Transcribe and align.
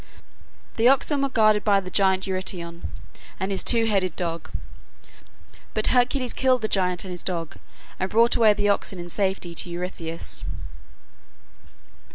The 0.77 0.87
oxen 0.87 1.21
were 1.21 1.29
guarded 1.29 1.63
by 1.63 1.79
the 1.79 1.91
giant 1.91 2.25
Eurytion 2.25 2.89
and 3.39 3.51
his 3.51 3.61
two 3.61 3.85
headed 3.85 4.15
dog, 4.15 4.49
but 5.75 5.85
Hercules 5.93 6.33
killed 6.33 6.63
the 6.63 6.67
giant 6.67 7.03
and 7.05 7.11
his 7.11 7.21
dog 7.21 7.57
and 7.99 8.09
brought 8.09 8.35
away 8.35 8.55
the 8.55 8.67
oxen 8.69 8.97
in 8.97 9.09
safety 9.09 9.53
to 9.53 9.69
Eurystheus. 9.69 10.43